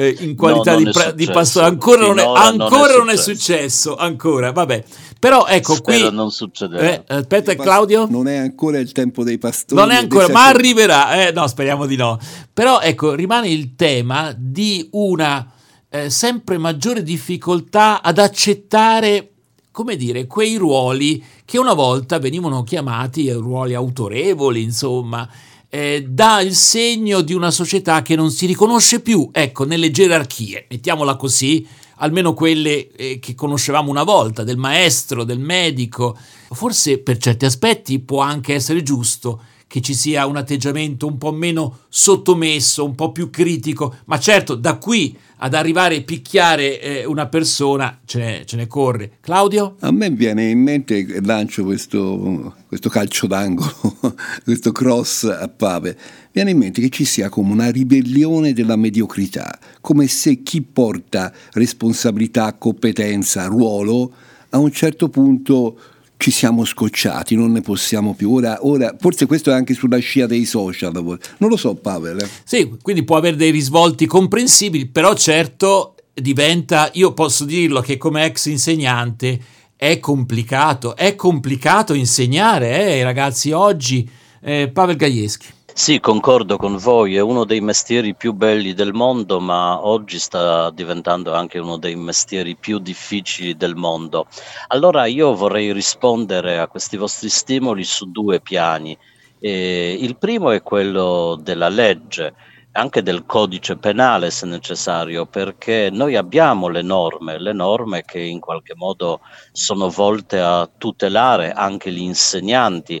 eh, 0.00 0.16
in 0.20 0.36
qualità 0.36 0.72
No, 0.74 0.78
di, 0.84 0.90
pra- 0.92 1.10
di 1.10 1.26
pastore, 1.26 1.66
ancora, 1.66 2.02
non 2.06 2.18
è, 2.18 2.22
Finora 2.22 2.50
non 2.50 2.60
è 2.60 2.62
ancora 2.62 2.96
non 2.96 3.10
è 3.10 3.16
successo. 3.16 3.96
ancora, 3.96 4.52
vabbè. 4.52 4.84
Però 5.18 5.46
ecco 5.48 5.74
Spero 5.74 6.06
qui... 6.08 6.14
non 6.16 6.30
succederà. 6.30 6.82
eh, 6.92 7.02
aspetta 7.08 7.52
pas- 7.56 7.64
Claudio? 7.66 8.06
Non 8.08 8.28
è 8.28 8.36
ancora 8.36 8.78
il 8.78 8.92
tempo 8.92 9.24
dei 9.24 9.38
pastori. 9.38 9.80
Non 9.80 9.90
è 9.90 9.96
ancora, 9.96 10.28
ma 10.28 10.46
arriverà. 10.46 11.26
Eh, 11.26 11.32
no, 11.32 11.48
speriamo 11.48 11.86
di 11.86 11.96
no. 11.96 12.16
Però 12.52 12.78
ecco, 12.80 13.14
rimane 13.14 13.48
il 13.48 13.74
tema 13.74 14.32
di 14.36 14.88
una 14.92 15.50
eh, 15.88 16.10
sempre 16.10 16.58
maggiore 16.58 17.02
difficoltà 17.02 18.00
ad 18.00 18.18
accettare, 18.18 19.30
come 19.72 19.96
dire, 19.96 20.28
quei 20.28 20.56
ruoli 20.56 21.20
che 21.44 21.58
una 21.58 21.74
volta 21.74 22.20
venivano 22.20 22.62
chiamati 22.62 23.28
ruoli 23.32 23.74
autorevoli, 23.74 24.62
insomma, 24.62 25.28
eh, 25.70 26.04
dà 26.08 26.40
il 26.40 26.54
segno 26.54 27.20
di 27.20 27.34
una 27.34 27.50
società 27.50 28.02
che 28.02 28.16
non 28.16 28.30
si 28.30 28.46
riconosce 28.46 29.00
più, 29.00 29.28
ecco, 29.32 29.64
nelle 29.64 29.90
gerarchie, 29.90 30.66
mettiamola 30.70 31.16
così, 31.16 31.66
almeno 31.96 32.32
quelle 32.32 32.90
eh, 32.92 33.18
che 33.18 33.34
conoscevamo 33.34 33.90
una 33.90 34.04
volta, 34.04 34.44
del 34.44 34.56
maestro, 34.56 35.24
del 35.24 35.40
medico. 35.40 36.16
Forse 36.50 36.98
per 36.98 37.18
certi 37.18 37.44
aspetti 37.44 37.98
può 37.98 38.20
anche 38.20 38.54
essere 38.54 38.82
giusto 38.82 39.42
che 39.68 39.82
ci 39.82 39.94
sia 39.94 40.26
un 40.26 40.36
atteggiamento 40.36 41.06
un 41.06 41.18
po' 41.18 41.30
meno 41.30 41.80
sottomesso, 41.90 42.84
un 42.84 42.94
po' 42.94 43.12
più 43.12 43.28
critico, 43.28 43.96
ma 44.06 44.18
certo 44.18 44.54
da 44.54 44.78
qui 44.78 45.16
ad 45.40 45.52
arrivare 45.54 45.98
a 45.98 46.02
picchiare 46.02 46.80
eh, 46.80 47.04
una 47.04 47.28
persona 47.28 48.00
ce 48.06 48.18
ne, 48.18 48.42
ce 48.46 48.56
ne 48.56 48.66
corre. 48.66 49.18
Claudio? 49.20 49.76
A 49.80 49.92
me 49.92 50.08
viene 50.10 50.48
in 50.48 50.60
mente, 50.60 51.20
lancio 51.22 51.64
questo, 51.64 52.56
questo 52.66 52.88
calcio 52.88 53.26
d'angolo, 53.26 53.74
questo 54.42 54.72
cross 54.72 55.24
a 55.24 55.48
Pave, 55.48 55.96
viene 56.32 56.52
in 56.52 56.58
mente 56.58 56.80
che 56.80 56.88
ci 56.88 57.04
sia 57.04 57.28
come 57.28 57.52
una 57.52 57.70
ribellione 57.70 58.54
della 58.54 58.76
mediocrità, 58.76 59.58
come 59.82 60.06
se 60.06 60.42
chi 60.42 60.62
porta 60.62 61.30
responsabilità, 61.52 62.54
competenza, 62.54 63.44
ruolo, 63.44 64.12
a 64.50 64.58
un 64.58 64.72
certo 64.72 65.10
punto 65.10 65.78
ci 66.18 66.30
siamo 66.30 66.64
scocciati, 66.64 67.34
non 67.36 67.52
ne 67.52 67.62
possiamo 67.62 68.12
più. 68.12 68.32
Ora, 68.32 68.58
ora 68.62 68.94
forse 68.98 69.24
questo 69.24 69.50
è 69.50 69.54
anche 69.54 69.72
sulla 69.72 69.98
scia 69.98 70.26
dei 70.26 70.44
social, 70.44 70.92
non 70.92 71.48
lo 71.48 71.56
so 71.56 71.74
Pavel. 71.74 72.20
eh. 72.20 72.28
Sì, 72.44 72.76
quindi 72.82 73.04
può 73.04 73.16
avere 73.16 73.36
dei 73.36 73.50
risvolti 73.50 74.04
comprensibili, 74.04 74.86
però 74.86 75.14
certo 75.14 75.94
diventa, 76.12 76.90
io 76.94 77.14
posso 77.14 77.44
dirlo 77.44 77.80
che 77.80 77.96
come 77.96 78.24
ex 78.24 78.46
insegnante 78.46 79.40
è 79.76 80.00
complicato, 80.00 80.96
è 80.96 81.14
complicato 81.14 81.94
insegnare 81.94 82.68
eh, 82.68 82.92
ai 82.94 83.02
ragazzi 83.04 83.52
oggi. 83.52 84.08
Eh, 84.40 84.70
Pavel 84.72 84.96
Gajewski. 84.96 85.46
Sì, 85.72 86.00
concordo 86.00 86.56
con 86.56 86.76
voi, 86.76 87.14
è 87.16 87.20
uno 87.20 87.44
dei 87.44 87.60
mestieri 87.60 88.14
più 88.16 88.32
belli 88.32 88.72
del 88.74 88.92
mondo, 88.92 89.38
ma 89.38 89.84
oggi 89.86 90.18
sta 90.18 90.70
diventando 90.70 91.32
anche 91.34 91.58
uno 91.58 91.76
dei 91.78 91.94
mestieri 91.94 92.56
più 92.56 92.78
difficili 92.78 93.56
del 93.56 93.76
mondo. 93.76 94.26
Allora 94.68 95.06
io 95.06 95.34
vorrei 95.34 95.72
rispondere 95.72 96.58
a 96.58 96.66
questi 96.68 96.96
vostri 96.96 97.28
stimoli 97.28 97.84
su 97.84 98.10
due 98.10 98.40
piani. 98.40 98.96
Eh, 99.38 99.96
il 100.00 100.16
primo 100.18 100.50
è 100.50 100.62
quello 100.62 101.38
della 101.40 101.68
legge, 101.68 102.34
anche 102.72 103.02
del 103.02 103.24
codice 103.24 103.76
penale 103.76 104.30
se 104.30 104.46
necessario, 104.46 105.26
perché 105.26 105.90
noi 105.92 106.16
abbiamo 106.16 106.68
le 106.68 106.82
norme, 106.82 107.38
le 107.38 107.52
norme 107.52 108.02
che 108.04 108.18
in 108.20 108.40
qualche 108.40 108.74
modo 108.74 109.20
sono 109.52 109.88
volte 109.90 110.40
a 110.40 110.68
tutelare 110.76 111.52
anche 111.52 111.92
gli 111.92 112.00
insegnanti 112.00 113.00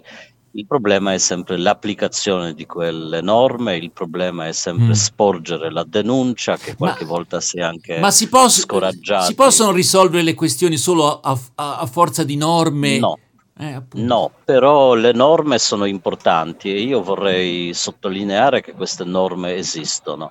il 0.58 0.66
problema 0.66 1.12
è 1.12 1.18
sempre 1.18 1.56
l'applicazione 1.56 2.52
di 2.52 2.66
quelle 2.66 3.20
norme, 3.20 3.76
il 3.76 3.92
problema 3.92 4.48
è 4.48 4.52
sempre 4.52 4.88
Mm. 4.88 4.90
sporgere 4.92 5.70
la 5.70 5.84
denuncia, 5.84 6.56
che 6.56 6.74
qualche 6.74 7.04
Ma- 7.04 7.10
volta 7.10 7.40
si 7.40 7.58
è 7.58 7.62
anche 7.62 7.98
Ma 8.00 8.10
si, 8.10 8.28
poss- 8.28 8.62
scoraggiati. 8.62 9.26
si 9.26 9.34
possono 9.34 9.70
risolvere 9.70 10.24
le 10.24 10.34
questioni 10.34 10.76
solo 10.76 11.20
a, 11.20 11.38
a- 11.54 11.78
a 11.78 11.86
forza 11.86 12.24
di 12.24 12.36
norme? 12.36 12.98
No, 12.98 13.18
Eh, 13.60 13.82
no, 13.94 14.30
però 14.44 14.94
le 14.94 15.12
norme 15.12 15.58
sono 15.58 15.84
importanti 15.84 16.72
e 16.72 16.80
io 16.80 17.02
vorrei 17.02 17.72
sottolineare 17.74 18.60
che 18.60 18.72
queste 18.72 19.04
norme 19.04 19.54
esistono. 19.56 20.30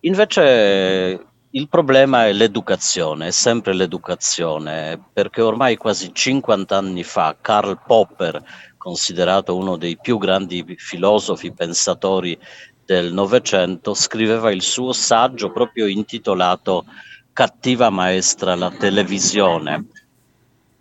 Invece 0.00 1.24
il 1.50 1.68
problema 1.68 2.26
è 2.26 2.32
l'educazione, 2.32 3.28
è 3.28 3.30
sempre 3.30 3.72
l'educazione, 3.72 5.00
perché 5.12 5.40
ormai 5.40 5.76
quasi 5.76 6.10
50 6.12 6.76
anni 6.76 7.02
fa 7.04 7.36
Karl 7.40 7.80
Popper, 7.86 8.42
considerato 8.78 9.56
uno 9.56 9.76
dei 9.76 9.98
più 9.98 10.16
grandi 10.16 10.64
filosofi 10.78 11.52
pensatori 11.52 12.38
del 12.84 13.12
Novecento, 13.12 13.92
scriveva 13.92 14.50
il 14.50 14.62
suo 14.62 14.92
saggio 14.92 15.52
proprio 15.52 15.86
intitolato 15.86 16.86
Cattiva 17.34 17.90
maestra 17.90 18.54
la 18.54 18.70
televisione 18.70 19.86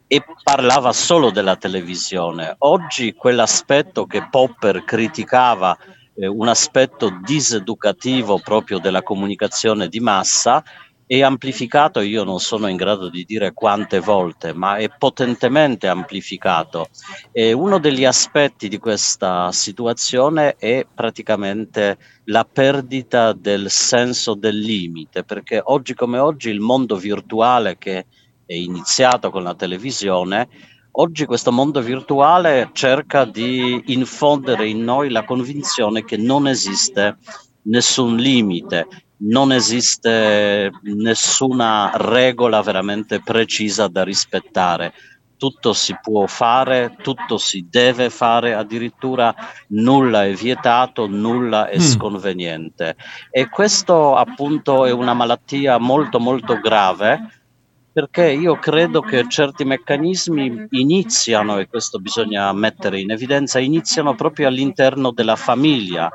e 0.07 0.23
parlava 0.41 0.93
solo 0.93 1.29
della 1.29 1.57
televisione. 1.57 2.55
Oggi 2.60 3.13
quell'aspetto 3.13 4.05
che 4.05 4.27
Popper 4.29 4.83
criticava, 4.83 5.77
eh, 6.15 6.25
un 6.25 6.47
aspetto 6.47 7.19
diseducativo 7.21 8.39
proprio 8.39 8.79
della 8.79 9.03
comunicazione 9.03 9.88
di 9.89 9.99
massa, 9.99 10.63
è 11.08 11.22
amplificato, 11.22 12.02
io 12.02 12.26
non 12.26 12.41
sono 12.41 12.67
in 12.67 12.76
grado 12.76 13.10
di 13.10 13.24
dire 13.24 13.54
quante 13.54 14.02
volte, 14.02 14.54
ma 14.54 14.76
è 14.76 14.89
potentemente 14.89 15.88
amplificato. 15.88 16.89
E 17.32 17.54
uno 17.54 17.80
degli 17.80 18.04
aspetti 18.04 18.67
di 18.67 18.78
questa 18.78 19.50
situazione 19.54 20.58
è 20.58 20.86
praticamente 20.93 21.98
la 22.26 22.43
perdita 22.43 23.32
del 23.32 23.72
senso 23.72 24.34
del 24.34 24.60
limite, 24.60 25.24
perché 25.24 25.62
oggi 25.63 25.93
come 25.93 26.20
oggi 26.20 26.50
il 26.50 26.60
mondo 26.60 26.98
virtuale 26.98 27.78
che 27.78 28.06
è 28.46 28.54
iniziato 28.54 29.32
con 29.32 29.43
la 29.43 29.56
televisione, 29.56 30.76
Oggi 31.00 31.26
questo 31.26 31.52
mondo 31.52 31.80
virtuale 31.80 32.72
cerca 32.74 33.24
di 33.24 33.84
infondere 33.93 34.67
in 34.67 34.84
noi 34.84 35.12
la 35.12 35.26
convinzione 35.26 36.04
che 36.04 36.17
non 36.17 36.48
esiste 36.48 37.17
nessun 37.67 38.15
limite, 38.15 38.88
non 39.19 39.51
esiste 39.51 40.71
nessuna 40.84 41.91
regola 41.95 42.62
veramente 42.62 43.21
precisa 43.21 43.88
da 43.88 44.03
rispettare. 44.03 44.93
Tutto 45.38 45.73
si 45.73 45.95
può 46.01 46.25
fare, 46.25 46.95
tutto 47.01 47.38
si 47.38 47.67
deve 47.69 48.10
fare, 48.10 48.53
addirittura 48.53 49.34
nulla 49.67 50.25
è 50.25 50.34
vietato, 50.34 51.06
nulla 51.08 51.69
è 51.69 51.77
mm. 51.77 51.82
sconveniente. 51.82 52.95
E 53.30 53.47
questo 53.47 54.15
appunto 54.15 54.86
è 54.86 54.91
una 54.91 55.13
malattia 55.13 55.77
molto 55.77 56.19
molto 56.19 56.60
grave 56.60 57.38
perché 57.97 58.30
io 58.30 58.60
credo 58.60 59.01
che 59.01 59.25
certi 59.27 59.65
meccanismi 59.65 60.67
iniziano, 60.69 61.58
e 61.58 61.67
questo 61.67 61.97
bisogna 61.97 62.53
mettere 62.53 62.99
in 62.99 63.10
evidenza, 63.10 63.58
iniziano 63.58 64.13
proprio 64.13 64.47
all'interno 64.47 65.12
della 65.12 65.36
famiglia. 65.36 66.08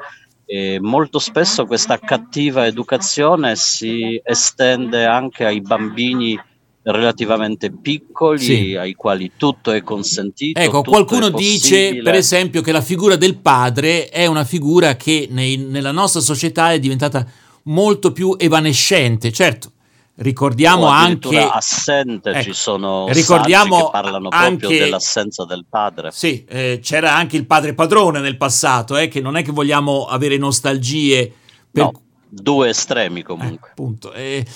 E 0.52 0.78
molto 0.80 1.18
spesso 1.18 1.64
questa 1.64 1.98
cattiva 1.98 2.66
educazione 2.66 3.56
si 3.56 4.20
estende 4.22 5.06
anche 5.06 5.46
ai 5.46 5.62
bambini 5.62 6.38
relativamente 6.82 7.70
piccoli 7.70 8.38
sì. 8.38 8.76
ai 8.76 8.92
quali 8.92 9.32
tutto 9.38 9.70
è 9.70 9.82
consentito. 9.82 10.60
Ecco, 10.60 10.82
qualcuno 10.82 11.30
dice 11.30 12.02
per 12.02 12.16
esempio 12.16 12.60
che 12.60 12.70
la 12.70 12.82
figura 12.82 13.16
del 13.16 13.36
padre 13.36 14.10
è 14.10 14.26
una 14.26 14.44
figura 14.44 14.94
che 14.94 15.26
nei, 15.30 15.56
nella 15.56 15.90
nostra 15.90 16.20
società 16.20 16.70
è 16.70 16.78
diventata 16.78 17.26
molto 17.62 18.12
più 18.12 18.36
evanescente. 18.38 19.32
Certo, 19.32 19.72
Ricordiamo 20.14 20.86
anche 20.88 21.38
assente, 21.38 22.30
ecco, 22.30 22.42
ci 22.42 22.52
sono 22.52 23.06
ricordiamo 23.08 23.84
che 23.84 23.88
parlano 23.92 24.28
proprio 24.28 24.48
anche, 24.48 24.78
dell'assenza 24.78 25.46
del 25.46 25.64
padre. 25.68 26.10
Sì, 26.12 26.44
eh, 26.46 26.80
c'era 26.82 27.14
anche 27.14 27.38
il 27.38 27.46
padre 27.46 27.72
padrone 27.72 28.20
nel 28.20 28.36
passato, 28.36 28.96
eh, 28.98 29.08
che 29.08 29.22
non 29.22 29.36
è 29.36 29.42
che 29.42 29.52
vogliamo 29.52 30.04
avere 30.04 30.36
nostalgie 30.36 31.32
per... 31.70 31.84
no, 31.84 31.92
due 32.28 32.68
estremi 32.68 33.22
comunque. 33.22 33.68
Eh, 33.68 33.70
appunto. 33.70 34.12
Eh, 34.12 34.46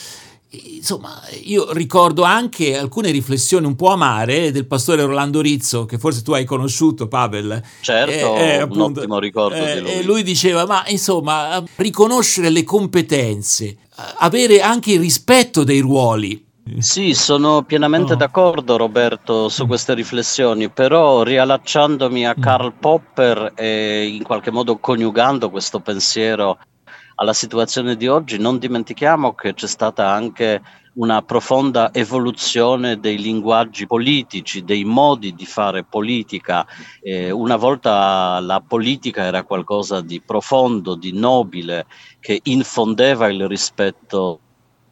insomma, 0.76 1.20
io 1.42 1.72
ricordo 1.72 2.22
anche 2.22 2.76
alcune 2.76 3.10
riflessioni 3.10 3.66
un 3.66 3.76
po' 3.76 3.88
amare 3.88 4.52
del 4.52 4.66
pastore 4.66 5.04
Rolando 5.04 5.40
Rizzo, 5.40 5.84
che 5.86 5.98
forse 5.98 6.22
tu 6.22 6.32
hai 6.32 6.44
conosciuto, 6.44 7.08
Pavel. 7.08 7.62
Certo, 7.80 8.36
eh, 8.36 8.56
appunto, 8.56 8.84
un 8.84 8.96
ottimo 8.96 9.18
ricordo 9.18 9.56
eh, 9.56 9.74
di 9.74 9.80
lui. 9.80 10.04
Lui 10.04 10.22
diceva, 10.22 10.66
ma 10.66 10.84
insomma, 10.88 11.62
riconoscere 11.76 12.50
le 12.50 12.64
competenze, 12.64 13.76
avere 14.18 14.60
anche 14.60 14.92
il 14.92 15.00
rispetto 15.00 15.64
dei 15.64 15.80
ruoli. 15.80 16.44
Sì, 16.78 17.14
sono 17.14 17.62
pienamente 17.62 18.14
oh. 18.14 18.16
d'accordo 18.16 18.76
Roberto 18.76 19.48
su 19.48 19.64
mm. 19.64 19.68
queste 19.68 19.94
riflessioni, 19.94 20.68
però 20.68 21.22
riallacciandomi 21.22 22.26
a 22.26 22.34
mm. 22.36 22.40
Karl 22.40 22.72
Popper 22.72 23.52
e 23.54 24.06
in 24.06 24.24
qualche 24.24 24.50
modo 24.50 24.76
coniugando 24.78 25.48
questo 25.48 25.78
pensiero 25.78 26.58
alla 27.16 27.32
situazione 27.32 27.96
di 27.96 28.08
oggi, 28.08 28.38
non 28.38 28.58
dimentichiamo 28.58 29.34
che 29.34 29.54
c'è 29.54 29.66
stata 29.66 30.10
anche 30.10 30.60
una 30.94 31.22
profonda 31.22 31.92
evoluzione 31.92 32.98
dei 32.98 33.18
linguaggi 33.18 33.86
politici, 33.86 34.64
dei 34.64 34.84
modi 34.84 35.34
di 35.34 35.44
fare 35.44 35.84
politica. 35.84 36.66
Eh, 37.02 37.30
una 37.30 37.56
volta 37.56 38.38
la 38.40 38.62
politica 38.66 39.24
era 39.24 39.42
qualcosa 39.42 40.00
di 40.00 40.20
profondo, 40.20 40.94
di 40.94 41.12
nobile, 41.12 41.86
che 42.20 42.40
infondeva 42.44 43.28
il 43.28 43.46
rispetto 43.46 44.40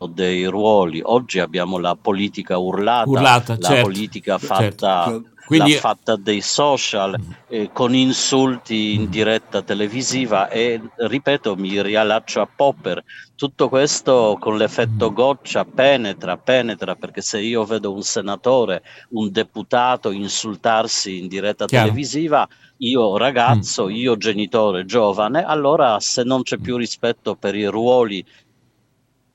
dei 0.08 0.44
ruoli. 0.44 1.00
Oggi 1.02 1.38
abbiamo 1.38 1.78
la 1.78 1.96
politica 1.98 2.58
urlata, 2.58 3.08
urlata 3.08 3.56
la 3.58 3.68
certo, 3.68 3.82
politica 3.82 4.38
fatta 4.38 5.04
certo. 5.04 5.28
Quindi... 5.46 5.74
fatta 5.74 6.16
dei 6.16 6.40
social 6.40 7.18
eh, 7.48 7.70
con 7.72 7.94
insulti 7.94 8.94
in 8.94 9.10
diretta 9.10 9.62
televisiva 9.62 10.48
e 10.48 10.80
ripeto 10.96 11.56
mi 11.56 11.82
riallaccio 11.82 12.40
a 12.40 12.48
Popper. 12.54 13.02
Tutto 13.36 13.68
questo 13.68 14.36
con 14.40 14.56
l'effetto 14.56 15.12
goccia 15.12 15.64
penetra 15.64 16.36
penetra 16.36 16.94
perché 16.94 17.20
se 17.20 17.40
io 17.40 17.64
vedo 17.64 17.92
un 17.92 18.02
senatore 18.02 18.82
un 19.10 19.30
deputato 19.30 20.10
insultarsi 20.10 21.18
in 21.18 21.28
diretta 21.28 21.66
Chiaro. 21.66 21.86
televisiva 21.88 22.48
io 22.78 23.16
ragazzo, 23.16 23.86
mm. 23.86 23.90
io 23.90 24.16
genitore 24.16 24.84
giovane, 24.84 25.44
allora 25.44 26.00
se 26.00 26.22
non 26.22 26.42
c'è 26.42 26.58
più 26.58 26.76
rispetto 26.76 27.36
per 27.36 27.54
i 27.54 27.66
ruoli 27.66 28.24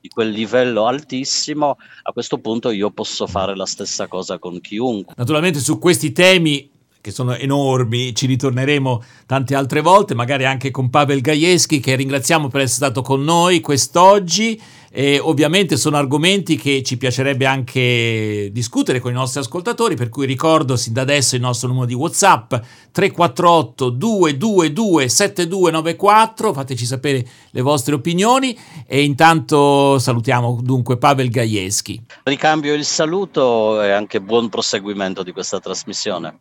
di 0.00 0.08
quel 0.08 0.30
livello 0.30 0.86
altissimo, 0.86 1.76
a 2.02 2.12
questo 2.12 2.38
punto 2.38 2.70
io 2.70 2.90
posso 2.90 3.26
fare 3.26 3.54
la 3.54 3.66
stessa 3.66 4.08
cosa 4.08 4.38
con 4.38 4.60
chiunque. 4.60 5.14
Naturalmente 5.16 5.60
su 5.60 5.78
questi 5.78 6.12
temi 6.12 6.70
che 7.00 7.10
sono 7.10 7.34
enormi, 7.34 8.14
ci 8.14 8.26
ritorneremo 8.26 9.02
tante 9.26 9.54
altre 9.54 9.80
volte, 9.80 10.14
magari 10.14 10.44
anche 10.44 10.70
con 10.70 10.90
Pavel 10.90 11.20
Gajewski 11.20 11.80
che 11.80 11.94
ringraziamo 11.94 12.48
per 12.48 12.62
essere 12.62 12.86
stato 12.86 13.02
con 13.02 13.22
noi 13.24 13.60
quest'oggi 13.60 14.60
e 14.92 15.20
ovviamente 15.20 15.76
sono 15.76 15.96
argomenti 15.96 16.56
che 16.56 16.82
ci 16.82 16.96
piacerebbe 16.96 17.46
anche 17.46 18.50
discutere 18.52 18.98
con 18.98 19.12
i 19.12 19.14
nostri 19.14 19.38
ascoltatori, 19.38 19.94
per 19.94 20.08
cui 20.08 20.26
ricordo 20.26 20.76
sin 20.76 20.92
da 20.92 21.02
adesso 21.02 21.36
il 21.36 21.40
nostro 21.40 21.68
numero 21.68 21.86
di 21.86 21.94
WhatsApp 21.94 22.54
348 22.90 23.88
222 23.90 25.08
7294, 25.08 26.52
fateci 26.52 26.84
sapere 26.84 27.24
le 27.50 27.60
vostre 27.60 27.94
opinioni 27.94 28.58
e 28.86 29.04
intanto 29.04 29.98
salutiamo 29.98 30.58
dunque 30.60 30.98
Pavel 30.98 31.30
Gajewski. 31.30 32.02
Ricambio 32.24 32.74
il 32.74 32.84
saluto 32.84 33.80
e 33.80 33.92
anche 33.92 34.20
buon 34.20 34.48
proseguimento 34.48 35.22
di 35.22 35.30
questa 35.30 35.60
trasmissione. 35.60 36.34